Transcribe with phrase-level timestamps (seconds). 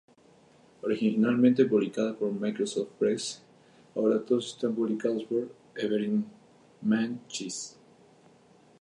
[0.81, 3.43] Originalmente publicada por "Microsoft Press",
[3.93, 7.77] ahora todos están publicados por "Everyman Chess".